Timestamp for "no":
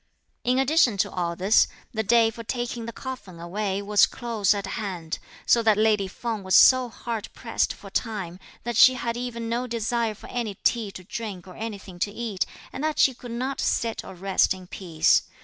9.47-9.67